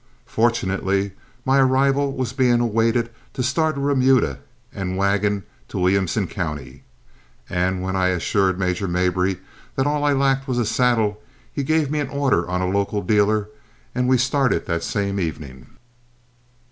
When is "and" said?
4.73-4.97, 7.47-7.83, 13.93-14.07